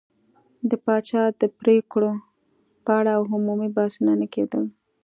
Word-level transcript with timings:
د 0.69 0.71
پاچا 0.85 1.23
د 1.41 1.43
پرېکړو 1.59 2.11
په 2.85 2.91
اړه 2.99 3.11
عمومي 3.21 3.69
بحثونه 3.75 4.13
نه 4.21 4.27
کېدل. 4.33 4.63